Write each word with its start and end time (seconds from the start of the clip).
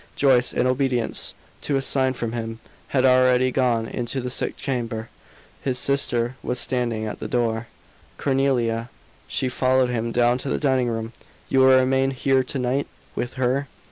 Joyce, 0.15 0.51
in 0.51 0.65
obedience 0.65 1.35
to 1.61 1.75
a 1.75 1.81
sign 1.83 2.13
from 2.13 2.31
him, 2.31 2.57
had 2.87 3.05
already 3.05 3.51
gone 3.51 3.85
into 3.85 4.19
the 4.19 4.31
sick 4.31 4.57
chamber: 4.57 5.09
his 5.61 5.77
sister 5.77 6.35
was 6.41 6.57
standing 6.57 7.05
at 7.05 7.19
the 7.19 7.27
door. 7.27 7.67
"Cornelia." 8.17 8.89
She 9.27 9.47
followed 9.47 9.91
him 9.91 10.11
down 10.11 10.39
to 10.39 10.49
the 10.49 10.57
dining 10.57 10.87
room. 10.87 11.13
"You 11.49 11.59
will 11.59 11.77
remain 11.79 12.09
here 12.09 12.41
to 12.41 12.57
night? 12.57 12.87
With 13.13 13.33
her?" 13.35 13.67